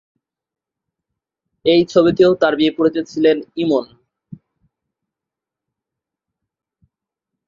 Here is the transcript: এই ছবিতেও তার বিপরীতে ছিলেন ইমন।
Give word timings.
এই 1.65 1.81
ছবিতেও 1.91 2.31
তার 2.41 2.53
বিপরীতে 2.59 3.01
ছিলেন 3.03 3.37
ইমন। 3.55 3.85